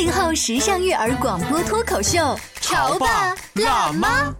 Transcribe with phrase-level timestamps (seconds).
[0.00, 4.34] 八零后时尚育儿广播脱口秀，潮爸辣妈。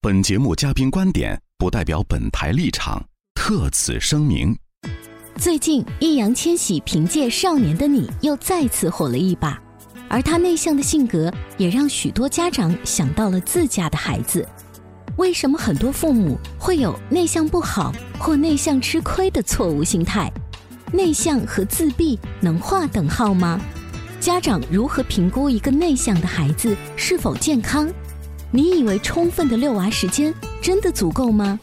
[0.00, 4.56] 本节目嘉宾观点不代表本台立场，特此声明。
[5.36, 9.60] 最近，易烊千玺凭借《少年的你》又再次火了一把，
[10.08, 14.48] 而他内向的性格也让许多家长想到了自家的孩子。
[15.16, 20.32] 为什么很多父母会有内向不好或内向吃亏的错误心态？
[20.92, 23.60] 内向和自闭能划等号吗？
[24.24, 27.86] 家长如何评估一个内向的孩子是否健康？
[28.50, 31.60] 你以为充分的遛娃时间真的足够吗？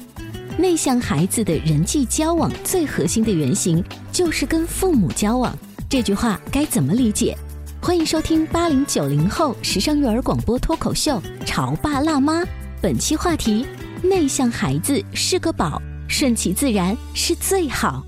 [0.60, 5.58] 内向孩子的人际交往最核心的原型就是跟父母交往，
[5.90, 7.36] 这句话该怎么理解？
[7.82, 12.44] 欢迎收听八零九零后时尚育儿广播脱口秀《潮爸辣妈》，
[12.80, 13.66] 本期话题：
[14.04, 18.06] 内向孩子是个宝，顺其自然是最好。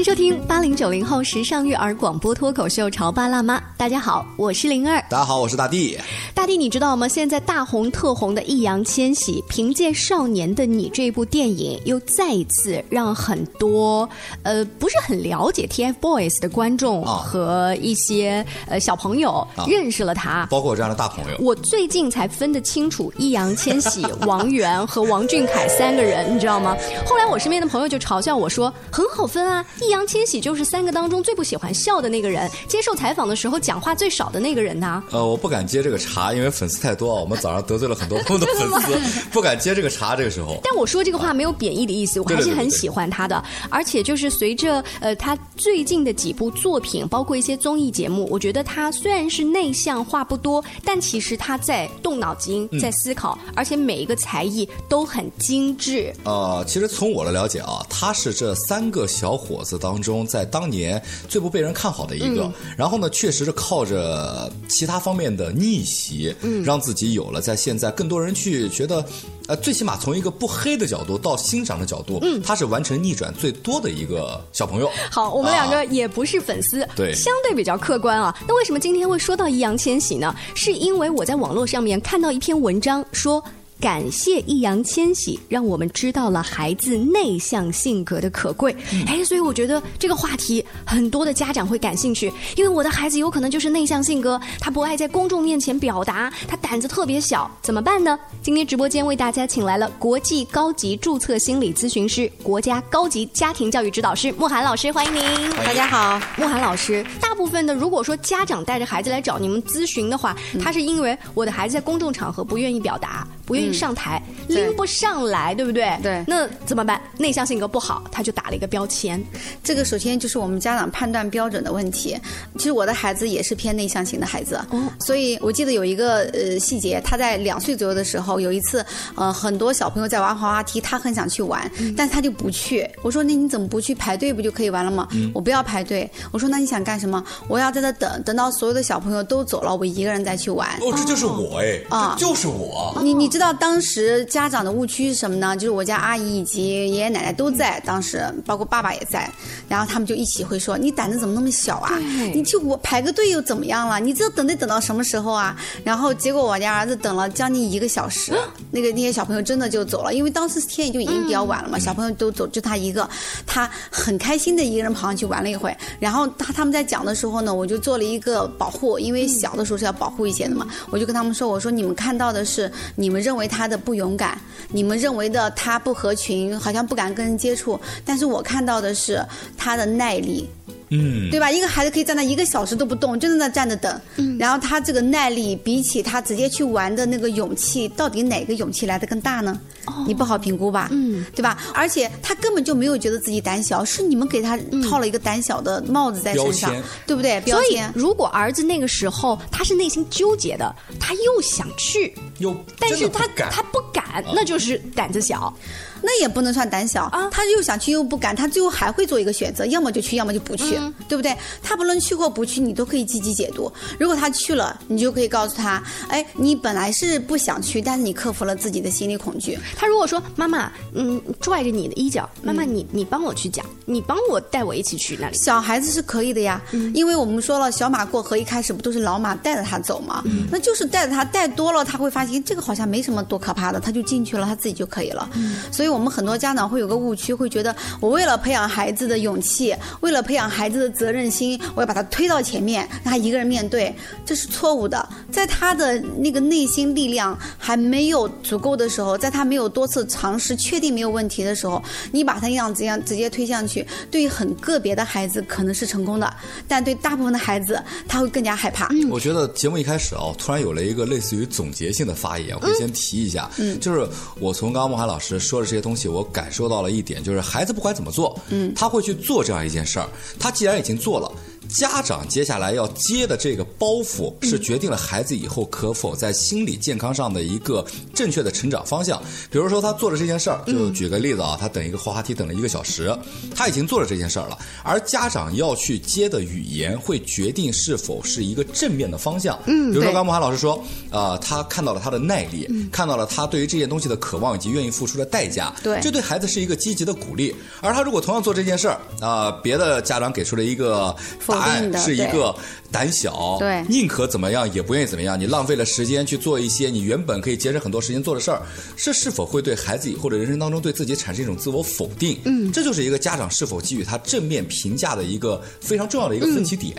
[0.00, 4.98] 迎收听八零九零后时尚育儿广播脱口秀《潮爸辣妈》，大家好，我是灵儿。
[5.10, 5.98] 大家好，我是大地。
[6.40, 7.06] 大地，你知道吗？
[7.06, 14.08] 现在大红特红的易烊千玺，凭借《少年的你》这部电影，又再一次让很多
[14.42, 21.36] 呃不是很了解 TFBOYS 的观众和一些呃小朋友认识了他，包括我这样的大朋友。
[21.40, 26.74] 我最近才分得清楚易烊千玺、王源和王俊凯三个人，你知道吗？
[27.04, 36.30] 后来我身边的朋友就嘲笑我说：“很好分啊，易烊千玺就是三个当中最不喜欢笑的那个人，接受采访的时候讲话最少的那个人呐。”呃，我不敢接这个茬。
[36.40, 40.16] 因为粉丝太多啊，我们早上得罪了很多朋友的粉丝， 不敢接这个茬。
[40.16, 43.42] 这个时候，但我说这个话没有贬义的意思，我还是很喜欢他的。
[43.68, 56.12] 而且就是随着呃他最近的几部作品，包括一些综艺节目，我觉得他虽然是内向，话不多，但其实他在动脑筋，在思考，而且每一个才艺都很精致。
[56.24, 62.52] 呃，其实从我的了解啊，他是这三个小伙子当中，在当年最不被人看好的一个。
[62.76, 66.19] 然后呢，确实是靠着其他方面的逆袭。
[66.42, 69.04] 嗯，让自己有了在现在更多人去觉得，
[69.46, 74.90] 呃，最起码从一个不黑的角度到欣赏的角度，嗯，他是完成逆转最多的一个小朋友。
[75.10, 78.34] 好，我们两个也不是粉丝，对，相对比较客观啊。
[78.46, 80.34] 那为什么今天会说到易烊千玺呢？
[80.54, 83.42] 是因为我在网络上面看到一篇文章说。
[83.80, 88.76] 感谢易烊千玺，让我们知道了孩子内向性格的可贵。
[89.06, 98.18] 哎，所以我觉得这个话题很多的家长会感兴趣，因为我的孩子有可能就是内向性格，他不爱在公众面前表达，他胆子特别小，怎么办呢？
[98.42, 105.22] 今天直播间为大家请来了国际高级注册心理咨询师、国家高级家庭教育指导师慕涵老师，欢迎您。
[105.64, 107.02] 大家好，慕涵老师。
[107.18, 113.69] 大部分的如果说家长带着孩子来找你们咨询的话，他是因为我的孩子在公众场合不愿意表达，不愿意。
[113.72, 114.20] 上台
[114.54, 115.98] 拎不上来，对不对？
[116.02, 117.00] 对，那怎么办？
[117.18, 119.22] 内向性格不好，他就打了一个标签。
[119.62, 122.16] 这个首先就是我们家长判断标准的问题。
[122.56, 124.60] 其实我的孩子也是偏内向型的孩子，
[125.00, 128.84] 所以我记得有一个呃细节，他在两岁左右的时候，有一次
[129.14, 132.88] 呃很多小朋友在玩滑滑梯，他很想去玩，但是他就不去。
[133.02, 135.08] 我说那你怎么不去排队不就可以玩了吗？
[135.34, 136.10] 我不要排队。
[136.32, 137.22] 我说那你想干什么？
[137.48, 140.68] 我要在这等，等到所有的小朋友都走了，我一个人再去玩。
[140.80, 142.96] 哦，这就是我哎，啊，就是我。
[143.02, 145.56] 你你知道当时家长的误区是什么呢？
[145.56, 149.30] 就是我家阿姨以及爷爷奶奶都在，当时包括爸爸也在，
[149.68, 151.98] 然后他们就一起会说：“你胆子怎么那么小啊？
[152.34, 153.98] 你去我排个队又怎么样了？
[154.00, 158.32] 你这等得等到什么时候啊？”然后结果我家儿子等了将近一个小时，
[158.70, 163.08] 那个那些小朋友真的就走了，因为当时天也就已经比较晚了嘛，小朋友都走，就他一个，
[163.46, 165.76] 他很开心的一个人跑上去玩了一会。
[165.98, 174.29] 然后他他们在讲的时候呢，我就做了一个保护，因为小的时候是要保护一些的嘛，我就跟他们说：“我说你们看到的是你们认为他的不勇敢，
[174.70, 177.80] 你们认为的他不合群，好像不敢跟人接触。
[178.04, 179.24] 但是我看到的是
[179.56, 180.48] 他的耐力，
[180.90, 181.50] 嗯，对吧？
[181.50, 184.00] 一个孩子可以站那一个小时都不动，就在那站着等。
[184.38, 189.58] 然后他这个耐力比起他直接去玩的那个勇气，到底哪个勇气来的更大呢？
[190.06, 190.88] 你不好评估吧？
[190.92, 191.58] 嗯，对吧？
[191.74, 194.58] 而且他根本就没有觉得自己胆小，是你们给他
[194.88, 196.74] 套了一个胆小的帽子在身上，
[197.06, 197.40] 对不对？
[197.42, 197.80] 所以，。
[197.94, 205.52] 如果儿子那个时候他是内心纠结的，他又想去，又但是他不他不敢，那就是胆子小。
[206.02, 211.36] 那也不能算胆小啊他又想去又不敢，他最后还会做一个选择，要么就去，要么就不去，嗯对不对？
[211.62, 213.70] 他不论去或不去，你都可以积极解读。
[213.98, 219.58] 如果他去了，你就可以告诉他，哎，你本来是不想去，但是你克服了自己的心理恐惧。
[219.76, 225.36] 他如果说妈妈，嗯，拽着你的衣角，妈嗯妈你你帮我去讲，你帮我带我一起去那里。
[225.36, 230.22] 小孩子是可以的呀，嗯因为我们说了，小马过河一开始不都是老马带着他走吗？
[230.26, 235.28] 嗯那就是带着他带多了，他会发现这个好像没什么多可怕的，他就进去了，他自己就可以了。
[235.34, 243.94] 嗯所以我们很多家长会有个误区，会觉得我为了培养孩子的勇气，为了培养孩子的责任心，我要把他推到前面，让他一个人面对，
[244.24, 245.08] 这是错误的。
[245.30, 251.82] 在他的那个内心力量还没有足够的时候，在他没有多次尝试确定没有问题的时候，
[252.12, 256.32] 你把他这样这样直接推上去，对于很个别的孩子可能是成功的，
[256.68, 258.88] 但对大部分的孩子他会更加害怕。
[259.10, 264.06] 我觉得节目一开始啊，突然有了一个类似于总结性的发言，我会先提一下，嗯，就是
[264.38, 271.30] 我从刚刚孟涵老师说的这些东西，我感受到了一点，就是孩子不管怎么做，嗯，他会去做这样一件事儿，他既然已经做了。
[271.72, 277.84] 家长接下来要接的这个包袱，是决定了孩子以后可否在心理健康上的一个
[278.14, 279.22] 正确的成长方向。
[279.50, 283.16] 比如说，他做了这件事儿，就举个例子啊，他等一个滑滑梯等了一个小时，
[283.54, 289.58] 他已经做了这件事儿了，而家长要去接的语言会决定是否是一个正面的方向。
[289.66, 297.54] 嗯，比如说对刚孟涵老师说，呃，他看到了他的耐力，看到了他对于这件东西的渴望以及愿意付出的代价，对这对孩子是一个积极的鼓励。
[297.80, 301.14] 而他如果同样做这件事儿，啊、别的家长给出了一个
[301.60, 302.54] 答否案定的对是一个
[302.90, 308.62] 胆小，对宁可怎么样也不愿意怎么样，你浪费了时间去做一些你原本可以节省很多时间做的事儿，
[308.96, 312.38] 这是否会对孩子以后的人生当中对自己产生一种自我否定？
[312.44, 316.94] 嗯，这就是一个家长是否给予他正面评价的一个非常重要的一个分歧点。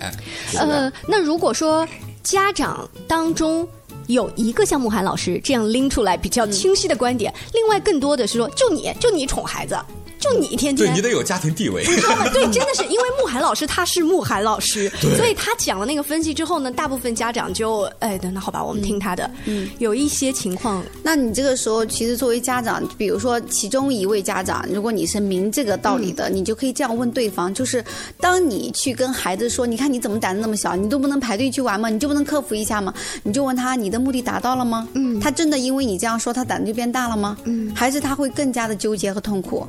[0.55, 1.87] 呃，那如果说
[2.23, 3.67] 家长当中。
[4.07, 9.77] 有一个像慕寒老师这样拎出来比较清晰的观点，另外更多的是说，就你就你宠孩子，
[10.21, 11.83] 就你天天对你得有家庭地位。
[11.83, 11.95] 对，
[12.53, 14.87] 真的是因为慕寒老师他是慕寒老师，
[15.17, 19.29] 所以他讲了那个分析之后呢，大部分家长就哎，那好吧，我们听他的。
[19.45, 27.83] 嗯，有一些情况，那你这个时候，其实作为家长，比如说其中一位家长，如果你是明这个道理的，你就可以这样问对方：就是
[28.19, 31.89] 当你去跟孩子说，你看你怎么胆子那么小，你都不能排队去玩吗？
[31.89, 32.93] 你就不能克服一下吗？
[33.23, 34.87] 你就问他，你的目的达到了吗？
[34.93, 37.35] 嗯，他真的因为你这样说，他胆子就变大了吗？
[37.45, 39.65] 嗯，还是他会更加的纠结和痛苦？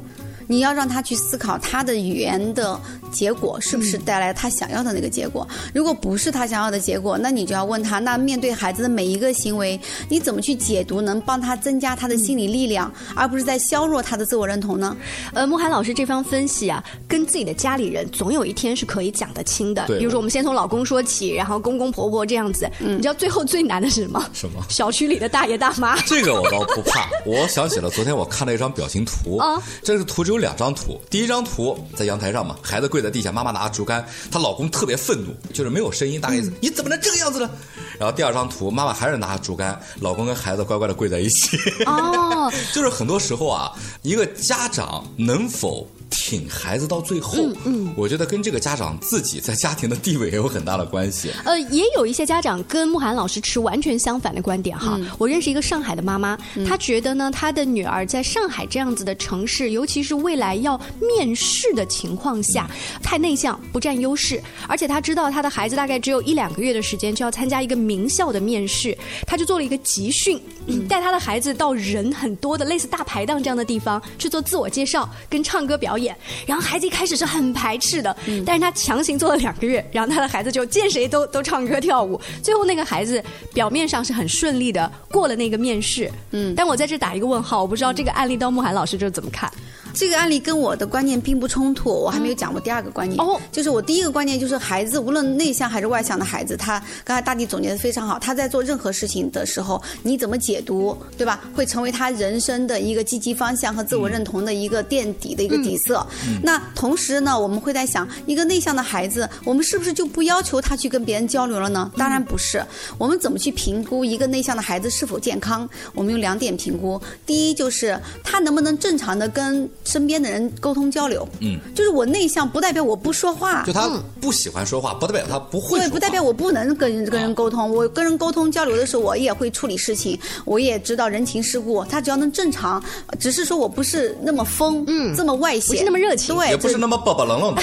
[0.47, 2.79] 你要让他去思考他的语言的
[3.11, 5.47] 结果是不是带来他想要的那个结果。
[5.75, 9.79] 如果不是他想要的结果，那你就要问他：那面对孩子的每一个行为，
[10.09, 14.97] 你怎么去解读，能帮他增加他的心理力量，而不是在削弱他的自我认同呢？
[15.33, 19.87] 呃，慕寒老师这方分析啊，跟自己的家里人总有一天是可以讲得清的。
[19.87, 22.69] 对比如说，我们先从老公说起，然后公公婆婆这样子。
[22.81, 24.25] 嗯你知道最后最难的是什么？
[24.33, 26.01] 什么小区里的大爷大妈。
[26.03, 37.51] 这个我倒不怕，我想起了昨天我看了一张表情图啊这个图只有两张图，第一张图在阳台上嘛，孩子跪在地下，妈妈拿着竹竿，她老公特别愤怒，就是没有声音，大概意思、嗯你怎么能这个样子呢？
[37.99, 41.59] 然后第二张图，妈妈还是拿着竹竿，老公跟孩子乖乖的跪在一起。
[41.87, 43.73] 哦， 就是很多时候啊，
[44.03, 51.31] 一个家长能否挺孩子到最后，嗯，我觉得跟这个家长自己在家庭的地位也有很大的关系。
[51.43, 55.01] 呃，也有一些家长跟慕寒老师持完全相反的观点哈。
[55.17, 56.39] 我认识一个上海的妈妈，
[56.69, 62.71] 她觉得呢，她的女儿在上海这样子的城市，尤其是未来要面试的情况下，
[63.03, 64.39] 太内向，不占优势，
[64.69, 70.39] 而且她知道她的孩子大概只有一两个月的时间就要参加一个名校的面试，她就做了一个集训，
[70.87, 76.02] 带她的孩子到人很多的类似大排档这样的地方去做自我介绍跟唱歌表演。
[76.47, 78.17] 然后孩子一开始是很排斥的，
[78.47, 82.21] 但是他强行做了两个月，然后他的孩子就见谁都都唱歌跳舞。
[82.43, 89.51] 最后那个孩子表面上是很顺利的过了那个面试，嗯，但我在这打一个问号，我不知道这个案例到慕寒老师这怎么看？
[89.95, 93.21] 这个案例跟我的观念并不冲突，我还没有讲过第二个观念。
[93.21, 98.19] 哦就是我第一个观念就是孩子，无论内向还是外向的孩子，他刚才大地总结的非常好。
[98.19, 101.41] 他在做任何事情的时候，你怎么解读，对吧？
[101.55, 106.07] 会成为他人生的一个积极方向和自我认同的一个垫底的一个底色。
[106.43, 111.91] 那同时呢，我们会在想，一个内向的孩子，我们是不是就不要求他去跟别人交流了呢？
[111.97, 112.65] 当然不是。
[112.99, 115.69] 我们怎么去评估一个内向的孩子是否健康？
[115.95, 117.01] 我们用两点评估。
[117.27, 121.27] 第一就是他能不能正常的跟身边的人沟通交流。
[121.41, 127.73] 嗯，就是我内向不代表我不说话，就他不喜欢说话，不代表他不会说对，不代表我不能跟人跟人沟通。
[127.75, 131.85] 我跟人沟通交流的时候，我也会处理事情，我也知道人情世故。
[131.85, 132.83] 他只要能正常，
[133.19, 137.63] 只是说我不是那么疯，嗯，这么外显，不是那么热情对，也不是那么巴巴冷冷的。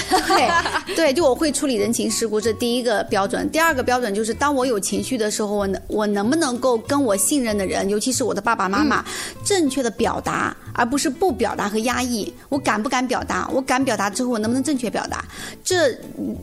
[0.88, 3.50] 对 对，就我会处理人情世故，这第一个标准。
[3.52, 9.04] 第二个标准就是，当我有情绪的时候，我能我能不能够跟我信任的人，尤其是我的爸爸妈妈，
[9.44, 12.32] 正确的表达，而不是不表达和压抑。
[12.50, 13.50] 我敢不敢表达？
[13.54, 15.24] 我敢表达之后，我能不能正确表达？
[15.64, 15.90] 这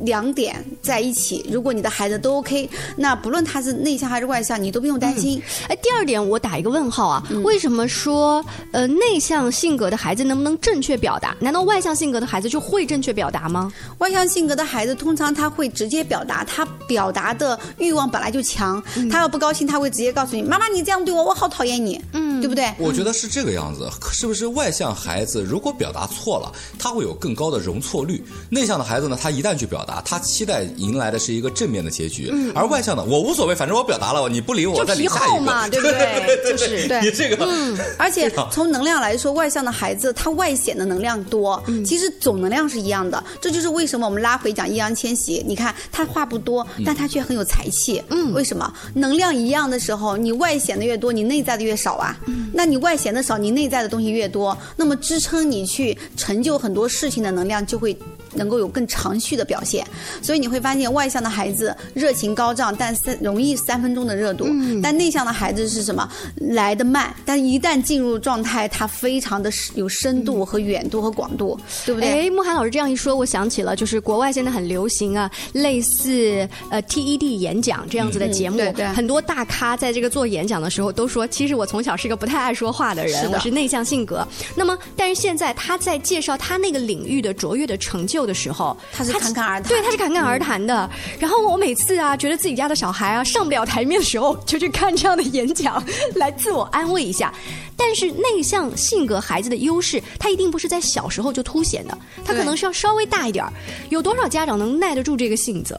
[0.01, 5.43] 两点在一起，如果你的孩子都 OK，那不论他是内向还是外向，你都不用担心。
[5.69, 11.35] 哎，第二点我打一个问号啊，为什么说呃内向性格的孩子能不能正确表达？
[11.41, 13.73] 难道外向性格的孩子就会正确表达吗？
[13.99, 22.73] 外向性格的孩子通常他会直接表达，他表达的欲望本来就强，他要不高兴他会直接告诉你：“妈妈，你这样对我，我好讨厌你。”嗯，对不对？
[22.79, 28.25] 我觉得是这个样子，是不是外向孩子如果表达错了，他会有更高的容错率？
[28.49, 36.41] 内向的孩子呢，他一旦去表达，他期待迎来的是一个正面的结局，而外向的我无所谓，反正我表达了，你不理我，就再理皮下一嘛，对不对？
[36.51, 43.23] 就是对你这个，嗯而且从能量来说，外向的孩子他外显的能量多，其实总能量是一样的。
[43.39, 48.03] 这就是为什么我们拉回讲易烊千玺，你看他话不多，但他却很有才气。
[48.09, 48.73] 嗯，为什么？
[48.95, 52.17] 能量一样的时候，你外显的越多，你内在的越少啊。
[52.25, 57.97] 嗯那你外显的少，你内在的东西越多，那么支撑你去成就很多事情的能量就会。
[58.37, 59.87] 能够有更长续的表现，
[60.23, 64.47] 所以你会发现外向的孩子热情高涨，但三容易三分钟的热度；
[64.83, 66.09] 但内向的孩子是什么？
[66.41, 72.27] 来得慢，但一旦进入状态，他非常的有深度和远度和广度，对不对？
[72.27, 84.27] 哎，慕寒老师这样一说，我想起了，就是国外现在很流行啊，类似呃 TED 演讲这样子的节目，嗯对对很多大咖在这个做演讲的时候都说，其实我从小是个不太爱说话的人，是的我是内向性格。
[84.55, 90.89] 那么，但是现在他在介绍他那个领域的卓越的成就的时候，他是侃侃而谈对，他是侃侃而谈的。
[91.19, 95.83] 然后我每次啊，觉得自己家的小孩啊上不了台面的时候，就去看这样的演讲，
[96.17, 97.33] 来自我安慰一下。
[97.79, 103.53] 但是内向性格孩子的优势，他一定不是在小时候就凸显的，他可能是要稍微大一点儿。
[103.91, 105.79] 有多少家长能耐得住这个性子？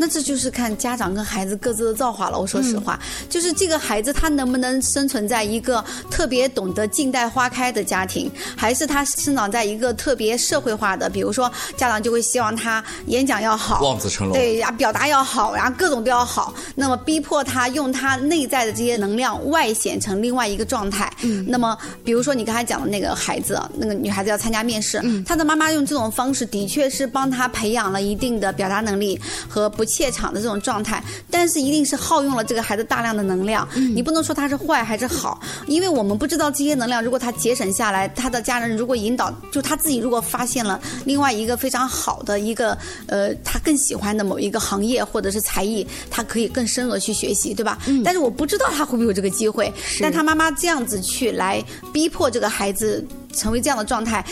[0.00, 2.40] 那这就是看家长跟孩子各自的造化了。
[2.40, 21.12] 我说实话，就是这个孩子他能不能生存在一个特别懂得静待花开的家庭，还是他生长在一个特别社会化的，比如说家长就会希望他演讲要好，望子成龙对呀，表达要好，然后各种都要好，那么逼迫他用他内在的这些能量外显成另外一个状态。
[21.20, 33.68] 嗯，那么比如说你刚才讲的那个孩子，那个女孩子要参加面试，她的妈妈用这种方式的确是帮她培养了一定的表达能力和不怯场的这种状态，但是一定是耗用了这个孩子大量的能量。
[33.94, 42.78] 你不能说他是坏还是好，因为我们不知道这些能量，如果他节省下来，他的家人如果引导，就他自己如果发现了另外一个非常好的一个
[43.08, 47.76] 呃他更喜欢的某一个行业或者是才艺，他可以更深入的去学习，对吧？
[48.04, 54.24] 但是我不知道他会不会有这个机会，但他妈妈这样子去来逼迫这个孩子成为这样的状态。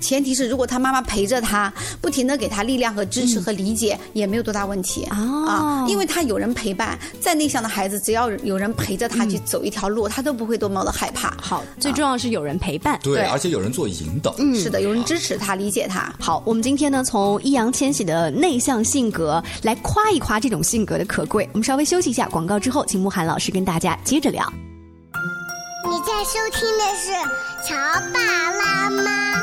[0.00, 6.98] 前提是，如果他妈妈陪着他，不停的给他力量和支持和理解，也没有多大问题哦啊，因为他有人陪伴。
[7.20, 11.34] 再内向的孩子，只要有人陪着他去走一条路，他都不会多么的害怕。
[11.40, 12.98] 好，最重要是有人陪伴。
[13.02, 14.34] 对，对而且有人做引导。
[14.54, 16.12] 是的，有人支持他，理解他。
[16.20, 21.48] 好，我们今天呢，从易烊千玺的内向性格来夸一夸这种性格的可贵。
[21.52, 24.52] 我们稍微休息一下，广告之后，请慕寒老师跟大家接着聊。
[25.90, 27.12] 你在收听的是
[27.66, 27.74] 《乔
[28.12, 28.20] 爸
[28.52, 29.42] 辣妈》，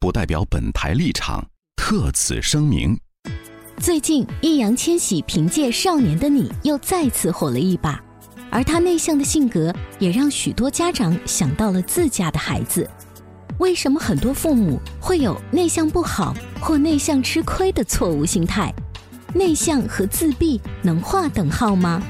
[0.00, 2.98] 不代表本台立场，特此声明。
[3.76, 8.02] 最近，易烊千玺凭借《少年的你》又再次火了一把，
[8.50, 12.88] 而他内向的性格也让许多家长想到了自家的孩子。
[13.58, 18.72] 为什么很多父母会有内向不好或内向吃亏的错误心态？
[19.34, 22.02] 内向和自闭能划等号吗？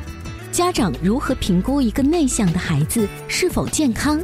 [0.52, 4.20] 家长如何评估一个内向的孩子是否健康？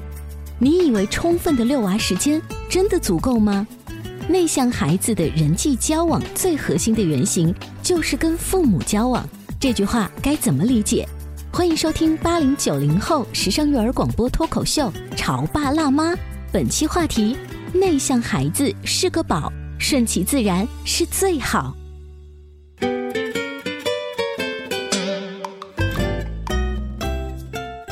[0.59, 3.67] 你以为充分的遛娃时间真的足够吗？
[4.27, 9.29] 内向孩子的人际交往最核心的原型就是跟父母交往，
[9.61, 11.07] 这句话该怎么理解？
[11.53, 16.13] 欢迎收听八零九零后时尚育儿广播脱口秀《潮爸辣妈》，
[16.51, 17.37] 本期话题：
[17.75, 21.77] 内向孩子是个宝，顺其自然是最好。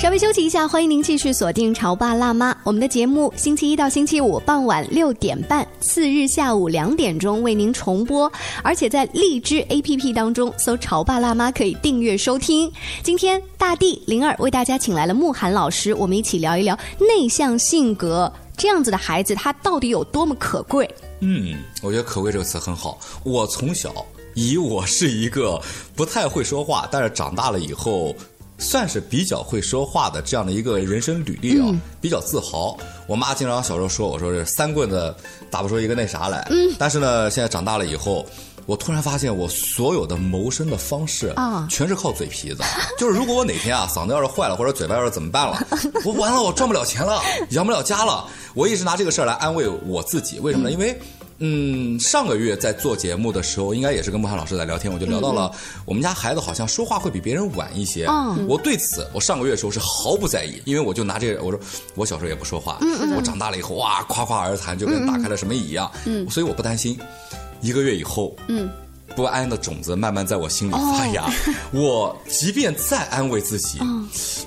[0.04, 2.52] 稍微休息一下，欢迎您继续锁定《潮爸辣妈》。
[2.62, 8.30] 我们的节目星期一到星期五傍晚六点半，次日下午两点钟为您重播，
[8.62, 12.70] 而且在荔枝 APP 当中搜“潮爸辣妈”可以订阅收听。
[13.02, 20.86] 今天大地灵儿为大家请来了慕寒老师，我们一起聊一聊内向性格这样子的孩子，他到底有多么可贵？
[21.20, 22.98] 嗯，我觉得“可贵”这个词很好。
[23.22, 23.90] 我从小
[24.34, 25.58] 以我是一个
[25.96, 28.14] 不太会说话，但是长大了以后。
[28.64, 31.68] 算是比较会说话的这样的一个人生履历啊，
[32.00, 32.74] 比较自豪。
[33.06, 35.14] 我妈经常小时候说我说这三棍子
[35.50, 36.46] 打不出一个那啥来。
[36.50, 38.24] 嗯，但是呢，现在长大了以后，
[38.64, 42.62] 我突然发现我所有的谋生的方式啊，全是靠嘴皮子。
[42.98, 45.58] 就是如果我哪天啊嗓子要是坏了，或者嘴巴要是怎么办了，
[46.02, 48.24] 我完了，我赚不了钱了，养不了家了。
[48.54, 50.72] 我一直拿这个事儿来安慰我自己，为什么呢？
[50.72, 50.98] 因为。
[51.38, 55.50] 嗯，上个月在做节目的时候，应该也是跟穆涵老师在聊天，我就聊到了
[55.84, 58.06] 我们家孩子好像说话会比别人晚一些。
[58.06, 61.60] 嗯我对此，我上个月的时候是毫不在意，因为我就拿这个，我说
[61.94, 62.78] 我小时候也不说话，
[63.16, 65.90] 我长大了以后哇夸夸而谈，就跟打开了什么一样。
[66.04, 66.98] 嗯，所以我不担心。
[67.60, 68.70] 一个月以后，嗯，
[69.16, 71.24] 不安的种子慢慢在我心里发芽。
[71.72, 73.80] 我即便再安慰自己，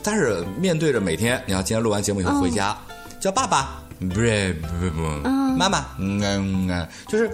[0.03, 2.77] 但是面对着每天，你看今天录完节目以后回家
[3.20, 3.87] 叫爸爸。
[4.00, 5.27] 不不不，
[5.58, 6.22] 妈妈，嗯
[6.70, 7.32] 嗯，就是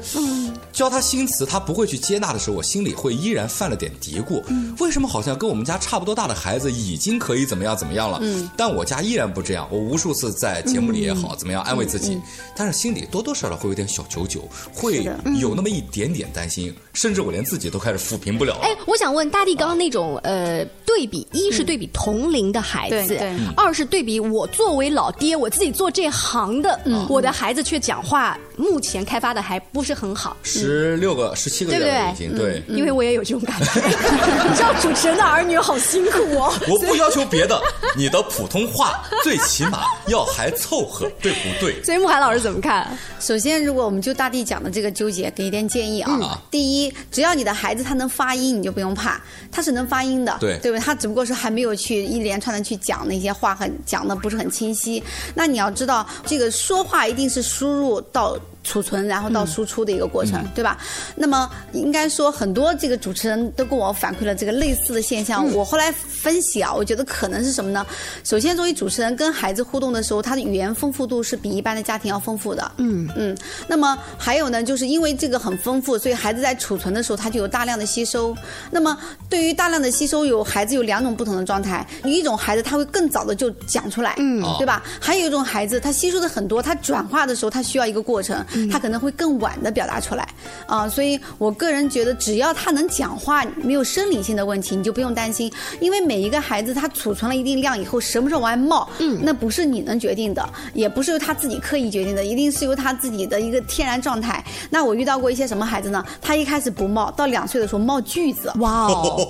[0.71, 4.41] 教他新词，他不会去接纳的时候，我心里会依然犯了点嘀咕。
[4.79, 8.19] 为什么好像跟我们家差不多大的孩子已经可以怎么样怎么样了？
[8.21, 8.49] 嗯。
[8.55, 9.67] 但我家依然不这样。
[9.69, 12.17] 我无数次在节目里也好，怎么样安慰自己，
[12.55, 15.03] 但是心里多多少少会有点小九九，会
[15.39, 18.57] 有那么一点点担心，甚至我连自己都开始抚平不了。
[18.61, 23.19] 哎，我想问大地，刚刚那种呃对比，一是对比同龄的孩子，
[23.57, 26.52] 二是对比我作为老爹，我自己做这行。
[26.61, 30.35] 的，我的孩子却讲话，目前开发的还不是很好。
[30.43, 33.81] 十六个、十七个月了已经，对，因为我也有这种感觉。
[34.49, 36.53] 你知道主持人的儿女好辛苦哦。
[36.67, 37.59] 我不要求别的，
[37.95, 41.83] 你的普通话最起码要还凑合，对不对？
[41.83, 42.97] 所以慕寒老师怎么看？
[43.19, 46.39] 首先，如果我们就大地讲的这个纠结，给一点建议啊。
[46.51, 49.19] 第一，只要你的孩子他能发音，你就不用怕，
[49.51, 50.79] 他是能发音的，对对不对？
[50.79, 55.01] 他只不过是还没有去一连串的去讲那些话，很讲的不是很清晰。
[55.33, 56.42] 那你要知道这个。
[56.51, 58.37] 说话一定是输入到。
[58.63, 60.77] 储存，然后到输出的一个过程，对吧？
[61.15, 65.45] 那么应该说，很多这个主持人都跟我反馈了这个类似的现象。
[65.53, 67.85] 我后来分析啊，我觉得可能是什么呢？
[68.23, 72.71] 首先，作为主持人跟孩子互动的时候，他的语言丰富度是比一般的家庭要丰富的。
[72.77, 73.37] 嗯嗯。
[73.67, 78.35] 那么还有呢，就是因为这个很丰富，所以孩子在储存的时候，他就有大量的吸收。
[78.71, 78.97] 那么
[79.29, 81.85] 对于大量的吸收，有孩子有两种不同的状态。
[82.05, 84.81] 一种孩子他会更早的就讲出来，嗯，对吧？
[85.01, 88.43] 还有一种孩子，他吸收的很多，他转化的时候，他需要一个过程。
[88.71, 90.27] 他可能会更晚的表达出来，
[90.65, 104.43] 啊，所以我个人觉得，只要他能讲话，没有生理性的问题，你就不用担心，因为每一个孩子他储存了一定量以后，什么时候往外冒，嗯，那不是你能决定的，也不是由他自己刻意决定的，一定是由他自己的一个天然状态。
[104.69, 106.03] 那我遇到过一些什么孩子呢？
[106.21, 109.27] 他一开始不冒，到两岁的时候冒句子，哇哦，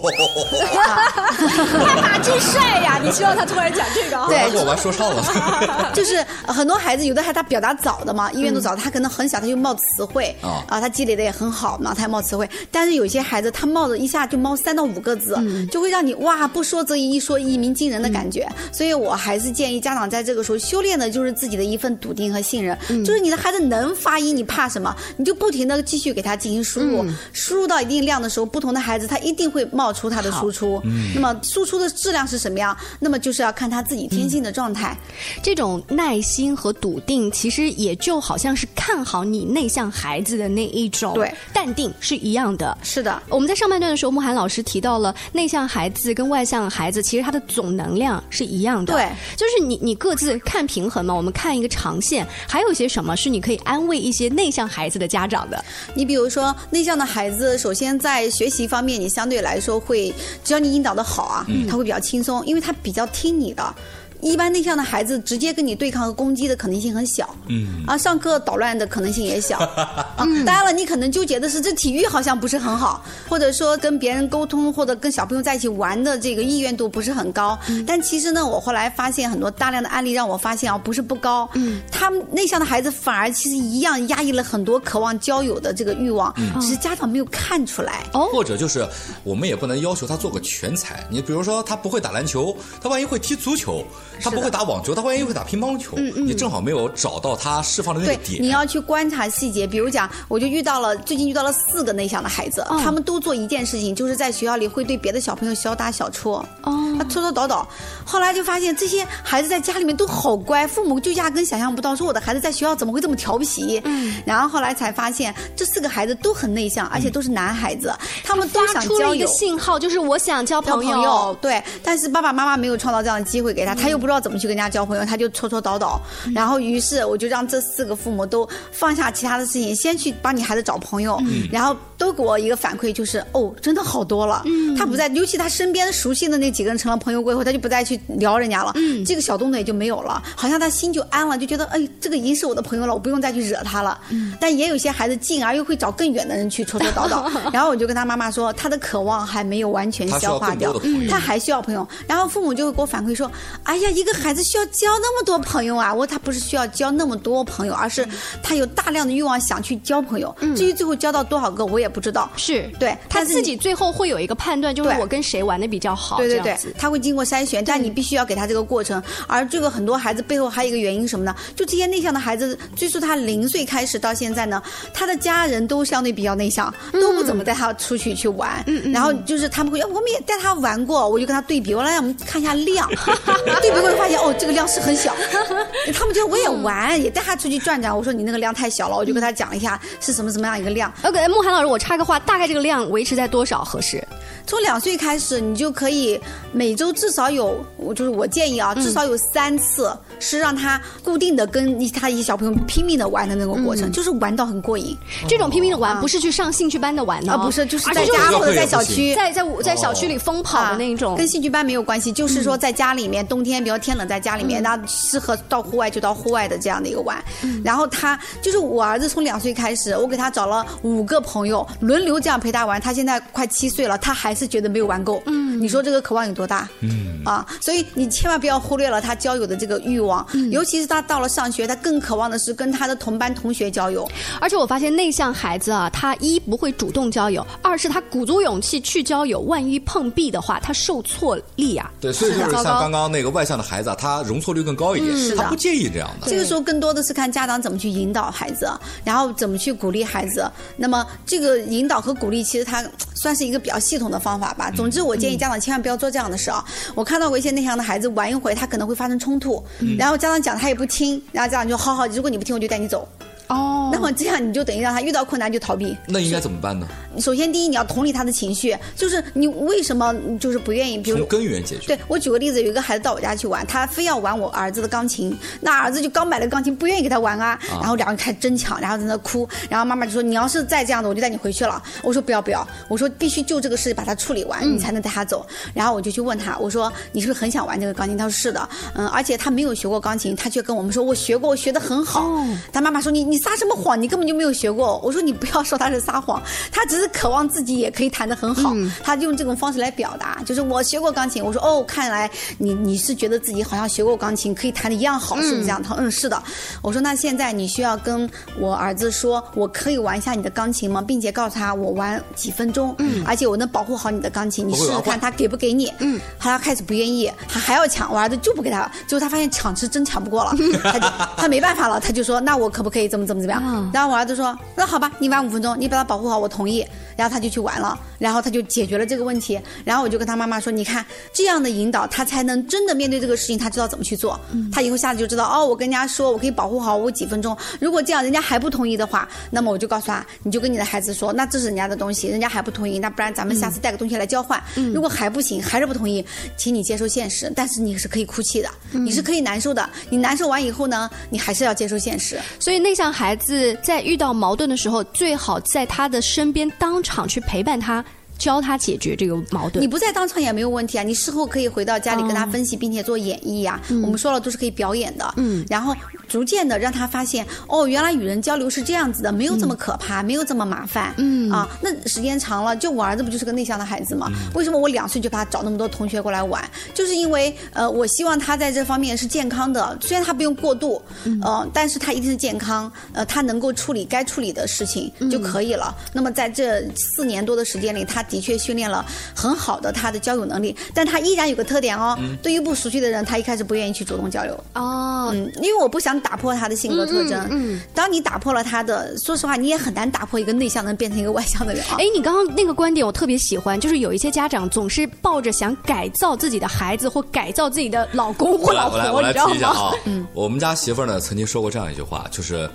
[1.38, 3.00] 太马俊帅呀！
[3.04, 4.26] 你希望他突然讲这个？
[4.28, 12.50] 对， 我玩说唱了， 就是很多孩子，有的孩子他表达早的嘛，意愿都早，他可能很小他就冒词汇啊，啊，他积累的也很好嘛，他冒词汇。
[12.72, 15.38] 但是有些孩子他冒的一下就冒三到五个字，
[15.72, 18.48] 就会让你哇不说则已，一说一鸣惊人的感觉。
[18.72, 24.96] 所以我还是建议家长在这个时候修炼的就是自己的一份笃定和信任，就是你的孩子能发音，你怕什么？
[25.18, 30.82] 你就不停的继续给他进行输入，输入到一定量的时候，不同的孩子他一定会冒出他的输出。
[31.14, 32.76] 那么输出的质量是什么样？
[33.00, 34.98] 那么就是要看他自己天性的状态。
[35.42, 42.78] 这种耐心和笃定，其实也就好像是看好你内向孩子的那一种对淡定是一样的。
[42.84, 48.94] 是的，我们在上半段的时候，慕寒老师提到了内向孩子跟外向孩子，其实他的总能量是一样的。
[48.94, 51.14] 对，就是你你各自看平衡嘛。
[51.14, 55.64] 我们看一个长线，还有一些什么是你可以安慰一些内向孩子的家长的？
[55.94, 60.14] 你比如说，内向的孩子，首先在学习方面，你相对来说会，
[60.44, 63.76] 只要你引导的好啊，他会比较轻松，因为他比较听你的。
[64.24, 69.58] 一般内向的孩子直接跟你对抗和攻击的可能性很小，嗯啊，上课捣乱的可能性也小。
[70.16, 77.58] 啊，当然了，你可能纠结的是这体育好像不是很好，或者说跟别人沟通或者跟小朋友在一起玩的这个意愿度不是很高。
[77.86, 88.06] 但其实呢，我后来发现很多大量的案例让我发现啊，不是不高，嗯，他们内向的孩子反而其实一样压抑了很多渴望交友的这个欲望，嗯只是家长没有看出来。
[88.14, 88.88] 哦或者就是
[89.24, 91.06] 我们也不能要求他做个全才。
[91.10, 93.84] 你比如说他不会打篮球，他万一会踢足球；
[94.22, 95.98] 他不会打网球，他万一会打乒乓球。
[95.98, 98.44] 你正好没有找到他释放的那对个，点。
[98.44, 99.66] 你要去观察细节。
[99.66, 107.68] 比如讲，我就遇到了最近遇到了四个内向的孩子，他们都做一件事情，就是在学校里会对别的小朋友小打小戳，哦，他戳戳捣捣。
[108.06, 113.82] 后来就发现这些孩子在家里面都好乖，父母就压根想象不到，说我的孩子在学校怎么会这么调皮。
[113.86, 119.28] 嗯，然后后来才发现，这四个孩子都很内向，而且都是男孩子，他们都发想交友出了一个。
[119.28, 125.98] 信号，就是我想交朋友，对，但是爸爸妈妈没有创造这样的机会给他，他又不知道怎么去跟人家交朋友，他就戳戳捣捣。
[126.36, 131.18] 然后于是我就让这四个父母都放下其他的事情，先去帮你孩子找朋友，
[131.50, 134.44] 然后都给我一个反馈，就是哦，真的好多了。
[134.78, 138.74] 他不再，尤其他身边熟悉的那几个人成了朋友过后，他就不再去聊人家了，
[139.06, 143.98] 这个小动作也就没有了，好像他心就安了，就觉得哎，这个已经是我的朋友了，我不用再去惹他了。
[144.40, 150.74] 但也有些孩子进而又会找更远的人去戳戳叨叨， 然后我就跟他妈妈说，他的渴望还没有完全消化掉
[151.10, 151.88] 他还需要朋友。
[152.06, 153.32] 然后父母就会给我反馈说
[153.64, 158.06] ：“哎呀，一个孩子需要交那么多朋友啊！”我说他不是需要交那么多朋友，而是
[158.42, 160.36] 他有大量的欲望想去交朋友。
[160.56, 162.30] 至于最后交到多少个，我也不知道。
[162.36, 169.02] 是对他自己最后会有一个判断，就是我跟谁玩的比较好，对对对他会经过筛选，但你必须要给他这个过程。
[169.28, 171.36] 而这个很多孩子背后还有一个原因什么呢？
[171.56, 174.62] 就这些内向的孩子，追溯他零岁开始到现在呢，
[174.94, 178.64] 他的家人都相对比较内向，都不怎么带他出去去玩。
[178.92, 182.90] 然后就是他们会，我们也带他玩过，我就跟他对比，我来让我们看一下量，
[183.62, 185.14] 对比过后发现哦，这个量是很小。
[185.94, 187.96] 他们觉得我也玩，也带他出去转转。
[187.96, 190.92] 我说你那个量太小了，我就跟他讲一下是什么什么样一个量。
[191.04, 194.08] OK，慕寒老师，我插个话，大概这个量维持在多少合适？
[194.46, 204.98] 从两岁开始，你就可以每周至少有，我就是我建议啊，至少有三次是让他固定的跟一他一些小朋友拼命的玩的那个过程，就是玩到很过瘾。
[205.28, 217.24] 这种拼命的玩，不是去上兴趣班的玩呢，啊，不是，就是在家或者在小区，在在在小区里疯跑的那一种，跟兴趣班没有关系，就是说在家里面，冬天比较天冷，在家里面，那适合到户外就到户外的这样的一个玩。
[217.64, 222.80] 然后他就是我儿子从两岁开始，我给他找了五个朋友，轮流这样陪他玩。
[222.80, 225.22] 他现在快七岁了，他还是觉得没有玩够。
[225.26, 226.70] 嗯，你说这个渴望有多大？
[226.82, 234.10] 嗯啊，所以你千万不要忽略了他交友的这个欲望，尤其是他到了上学，他更渴望的是跟他的同班同学交友。
[234.42, 241.90] 而且我发现内向孩子啊，他一不会主动交友，二是他鼓足勇气去交友，万一碰壁的话，他受挫力啊。
[242.02, 246.28] 对，所以就是像刚刚那个外向的孩子啊，他容错率更高一点，是的他不介意这样的。
[246.28, 248.70] 这个时候更多的是看家长怎么去引导孩子，
[249.06, 250.52] 然后怎么去鼓励孩子。
[250.76, 252.84] 那么这个引导和鼓励，其实他
[253.16, 254.70] 算是一个比较系统的方法吧。
[254.72, 256.64] 总之，我建议家长千万不要做这样的事啊。
[256.96, 259.62] 我看到过一些内向的孩子玩一会，他可能会发生冲突，
[259.98, 263.06] 然后家长讲他也不听，然后家长就好好，如果你不听，我就带你走。
[263.48, 265.96] 哦，那么这样你就等于让他遇到困难就逃避。
[266.08, 266.88] 那应该怎么办呢？
[267.20, 271.88] 首先，第一你要同理他的情绪，就是你为什么就是不愿意，比如从根源解决。
[271.88, 281.82] 对我举个例子，有一个孩子到我家去玩，他非要玩我儿子的钢琴，那儿子就刚买了钢琴，不愿意给他玩啊，然后两个人开始争抢，然后在那哭，然后妈妈就说你要是再这样子，我就带你回去了。
[282.02, 285.46] 我说不要不要，我说必须就这个事把它处理完，你才能带他走。
[285.74, 288.18] 然后我就去问他，我说你是不是很想玩这个钢琴？
[288.18, 292.28] 他说是的，嗯，而且他没有学过钢琴，他却跟我们说我学过，我学得很好。
[292.72, 294.00] 他妈妈说你你撒什么谎？
[294.00, 295.00] 你根本就没有学过。
[295.04, 296.40] 我说你不要说他是撒谎，
[296.72, 298.72] 他只是渴望自己也可以弹得很好，
[299.04, 301.44] 他用这种方式来表达，就是我学过钢琴。
[301.44, 305.82] 我说哦，看来你你是觉得自己好像学过钢琴，可以弹的一样好，是不是这样？
[305.82, 306.40] 他说嗯是的。
[306.84, 311.02] 我说那现在你需要跟我儿子说，我可以玩一下你的钢琴吗？
[311.02, 315.92] 并且告诉他我玩几分钟，嗯，而且我能保护好你的钢琴，你试试看他给不给你。
[315.98, 320.52] 嗯，他开始不愿意，他还要抢，我儿子就不给他，最后他发现抢是真抢不过了，
[320.84, 323.92] 他就他没办法了，他就说那我可不可以这么怎么怎么样？
[323.94, 326.86] 然后我儿子说那好吧，你玩五分钟，你把他保护好，我同意。
[327.16, 329.60] 然后他就去玩了，然后他就解决了这个问题。
[329.86, 334.40] 然后我就跟他妈妈说，你看这样的引导，他才能真的面对这个事情，他知道怎么去做。
[334.72, 337.56] 他以后下次就知道哦，我跟人家说我可以保护好我几分钟。
[337.80, 344.60] 如果这样人家还不同意的话，那么我就告诉他，你就跟你的孩子说，那这是人家的东西，人家还不同意，那不然咱们下次带个东西来交换。
[344.92, 346.26] 如果还不行，还是不同意，
[346.58, 347.54] 请你接受现实。
[347.56, 349.88] 但是你是可以哭泣的，你是可以难受的。
[350.10, 352.40] 你难受完以后呢，你还是要接受现实。
[352.60, 358.04] 所以内向孩子在遇到矛盾的时候，最好在他的身边当场去陪伴他。
[358.44, 359.82] 教他解决这个矛盾。
[359.82, 365.34] 你不在当场也没有问题啊，你事后可以回到家里跟他分析，并且做演绎呀、我们说了都是可以表演的。
[365.38, 365.96] 嗯，然后
[366.28, 371.14] 逐渐的让他发现，哦，原来与人交流是这样子的，没有这么可怕，没有这么麻烦。
[371.18, 374.28] 嗯啊，那时间长了，就我儿子不就是个内向的孩子吗？
[374.30, 376.62] 嗯为什么我两岁就把他找那么多同学过来玩？
[376.94, 385.96] 就是因为呃，我希望他在这方面是健康的，虽然他不用过度，嗯呃，但是他一定是健康，呃，他能够处理该处理的事情嗯就可以了。
[386.12, 394.54] 那么在这四年多的时间里，他的确训练了很好的他的交友能力，但他依然有个特点哦，嗯对于不熟悉的人，他一开始不愿意去主动交流。
[394.74, 397.40] 哦，嗯，因为我不想打破他的性格特征。
[397.44, 401.98] 嗯嗯嗯当你打破了他的，说实话，你也很难打破一个内向的人变成一个外向的人啊。
[402.00, 409.52] 哎，你刚刚那个观点我特别喜欢，就是有一些家长总是抱着想改造自己的孩子或改造自己的老公或老婆，我来我来你知道吗？
[409.54, 409.92] 提一下啊，
[410.34, 412.68] 我们家媳妇儿呢曾经说过这样一句话，就是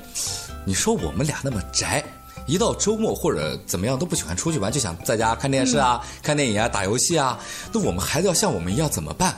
[0.65, 2.05] 你说我们俩那么宅。
[2.49, 7.39] 一到周末或者怎么样都不喜欢出去玩，就想在家看电视啊、看电影啊、打游戏啊。
[7.73, 9.37] 那我们孩子要像我们一样怎么办？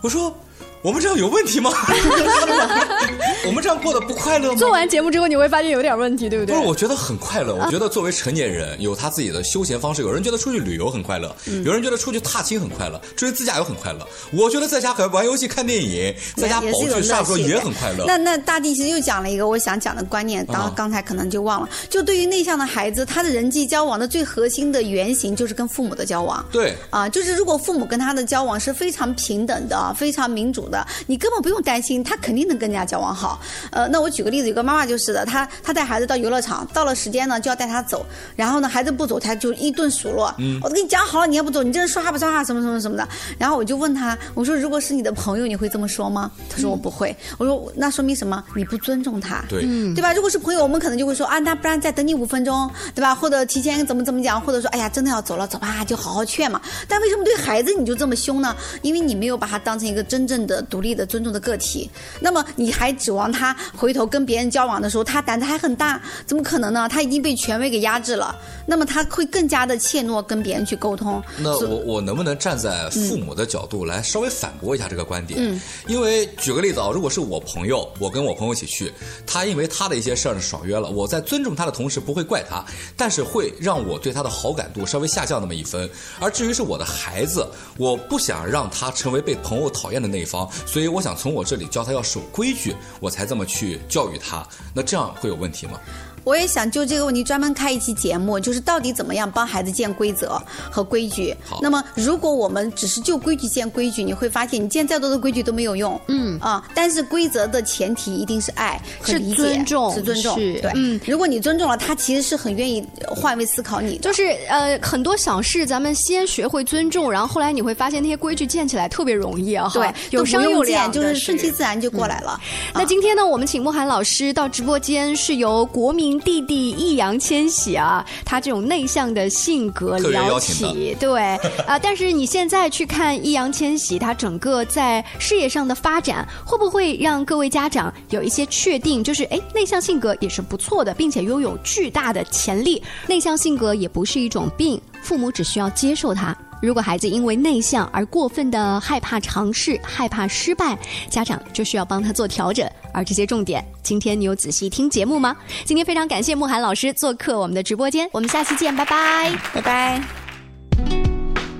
[0.00, 0.34] 我说，
[0.82, 1.70] 我们这样有问题吗？
[3.46, 4.56] 我们这样过得不快乐吗？
[4.56, 6.56] 做完节目之后你会发现有点问题，对不对？
[6.56, 7.54] 不是，我觉得很快乐。
[7.54, 10.02] 我觉得作为成年人，有他自己的休闲方式。
[10.02, 14.04] 有人觉得出去旅游很快乐，嗯有人觉得出去踏青很快乐，出去自驾游很快乐。
[14.32, 18.04] 我觉得在家可玩游戏、看电影，在家保持也是一种乐趣上说也很快乐。
[18.06, 21.68] 那那大地其实又讲了一个我想讲的观念，刚、啊刚才可能就忘了。
[21.88, 26.44] 就对于内向的孩子，他的人际交往的最核心的原型就是跟父母的交往。
[26.50, 30.71] 对啊，就是如果父母跟他的交往是非常平等的、非常民主的，
[31.06, 33.40] 你根本不用担心，他肯定能跟人家交往好。
[33.70, 38.04] 呃，那我举个例子，有个妈妈就是的，她她带孩子到游乐场，到了时间呢就要带他走，
[38.36, 40.32] 然后呢孩子不走，她就一顿数落。
[40.38, 43.08] 嗯我都跟你讲好了，你也不走，你这人说话不算话，什么什么什么的。
[43.38, 46.30] 然后我就问他，我说如果是你的朋友，你会这么说吗？
[46.48, 47.14] 他说我不会。
[47.38, 48.42] 我说那说明什么？
[48.54, 49.44] 你不尊重他。
[49.48, 50.12] 对嗯对吧？
[50.12, 53.14] 如果是朋友，我们可能就会说啊，那不然再等你五分钟，对吧？
[53.14, 56.60] 或者提前怎么怎么讲，或者说哎呀，真的要走了，走吧，就好好劝嘛。
[56.88, 58.54] 但为什么对孩子你就这么凶呢？
[58.82, 61.90] 因为你没有把他当成一个真正的独立的、尊重的个体。
[62.20, 66.88] 那么你还指望他回头跟别人交往的时候，他胆子还很大，怎么可能呢？
[66.88, 68.34] 他已经被权威给压制了，
[68.66, 71.22] 那么他会更加的怯懦跟别人去沟通。
[71.38, 75.38] 那我我能不能站在父母的角度来稍微反驳一下这个观点？
[75.40, 78.92] 嗯因为举个例子啊，如果是我朋友，我跟我朋友一起去，
[79.26, 82.64] 他因为他的一些事儿爽约了，我在尊重他的同时不会怪他，
[82.96, 85.88] 但是会让我对他的好感度稍微下降那么一分。
[86.18, 87.46] 而至于是我的孩子，
[87.76, 94.46] 我不想让他成为被朋友讨厌的那一方，所以我想从我这里教他要守规矩，我才这么去教育他。
[94.74, 95.80] 那这样会有问题吗？
[96.24, 101.34] 我也想就这个问题专门开一期节目，就是到底怎么样帮孩子建规则和规矩。
[101.60, 106.00] 那么，如果我们只是就规矩建规矩，你会发现你建再多的规矩都没有用。
[106.08, 110.38] 嗯啊，但是规则的前提一定是爱和是理解，尊重是尊重。
[110.38, 114.02] 是对，嗯如果你尊重了他，其实是很愿意换位思考你的。
[114.02, 122.40] 就是呃，很多小事咱们先学会尊重，然后后来你会发现那些规矩建起来特别容易啊，对，有商有量就是顺其自然就过来了。
[122.74, 131.20] 那今天呢，我们请慕涵老师到直播间，是由国民弟弟易烊千玺啊，他这种内向的性格聊起，对。
[131.66, 146.36] 啊、 但是你现在去看易烊千玺，他整个在事业上的发展，会不会让各位家长有一些确定，就是哎，内向性格也是不错的，并且拥有巨大的潜力，内向性格也不是一种病，父母只需要接受它。
[146.62, 150.78] 如果孩子因为内向而过分的害怕尝试、害怕失败，
[151.10, 152.64] 家长就需要帮他做调整。
[152.94, 155.36] 而这些重点，今天你有仔细听节目吗？
[155.64, 160.02] 今天非常感谢慕寒老师做客我们的直播间，我们下期见，拜拜，拜拜。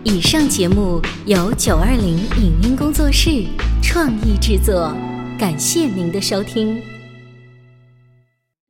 [0.05, 3.45] 以上节目由九二零影音工作室
[3.83, 4.95] 创意制作，
[5.39, 6.92] 感谢您的收听。